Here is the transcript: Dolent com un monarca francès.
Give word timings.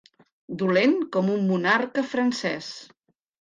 Dolent 0.61 0.95
com 1.15 1.29
un 1.33 1.43
monarca 1.51 2.05
francès. 2.15 2.73